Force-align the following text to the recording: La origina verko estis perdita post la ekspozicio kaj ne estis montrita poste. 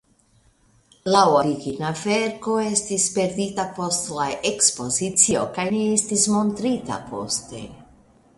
La 1.15 1.19
origina 1.39 1.91
verko 1.99 2.55
estis 2.69 3.05
perdita 3.19 3.67
post 3.77 4.09
la 4.21 4.27
ekspozicio 4.53 5.45
kaj 5.59 5.67
ne 5.77 5.85
estis 6.01 6.27
montrita 6.39 6.99
poste. 7.13 7.63